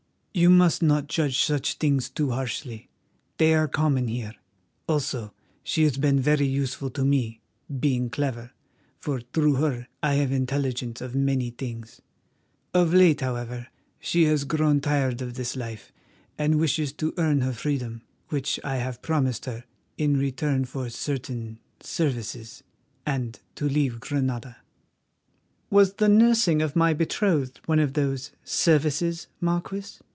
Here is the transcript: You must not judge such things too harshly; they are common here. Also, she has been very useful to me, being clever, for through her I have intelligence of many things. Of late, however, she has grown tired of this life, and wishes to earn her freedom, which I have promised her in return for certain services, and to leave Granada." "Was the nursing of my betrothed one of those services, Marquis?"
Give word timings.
You 0.33 0.49
must 0.49 0.81
not 0.81 1.07
judge 1.07 1.39
such 1.43 1.73
things 1.73 2.09
too 2.09 2.29
harshly; 2.31 2.87
they 3.37 3.53
are 3.53 3.67
common 3.67 4.07
here. 4.07 4.33
Also, 4.87 5.33
she 5.61 5.83
has 5.83 5.97
been 5.97 6.21
very 6.21 6.45
useful 6.45 6.89
to 6.91 7.03
me, 7.03 7.41
being 7.81 8.09
clever, 8.09 8.51
for 8.97 9.19
through 9.33 9.55
her 9.55 9.89
I 10.01 10.13
have 10.15 10.31
intelligence 10.31 11.01
of 11.01 11.13
many 11.13 11.49
things. 11.49 12.01
Of 12.73 12.93
late, 12.93 13.19
however, 13.19 13.67
she 13.99 14.23
has 14.23 14.45
grown 14.45 14.79
tired 14.79 15.21
of 15.21 15.33
this 15.33 15.57
life, 15.57 15.91
and 16.37 16.61
wishes 16.61 16.93
to 16.93 17.13
earn 17.17 17.41
her 17.41 17.51
freedom, 17.53 18.01
which 18.29 18.57
I 18.63 18.77
have 18.77 19.01
promised 19.01 19.43
her 19.43 19.65
in 19.97 20.15
return 20.15 20.63
for 20.63 20.89
certain 20.89 21.59
services, 21.81 22.63
and 23.05 23.37
to 23.55 23.67
leave 23.67 23.99
Granada." 23.99 24.55
"Was 25.69 25.95
the 25.95 26.07
nursing 26.07 26.61
of 26.61 26.73
my 26.73 26.93
betrothed 26.93 27.59
one 27.65 27.79
of 27.79 27.95
those 27.95 28.31
services, 28.45 29.27
Marquis?" 29.41 29.99